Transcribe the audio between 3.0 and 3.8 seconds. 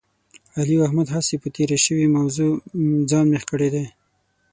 ځان مېخ کړی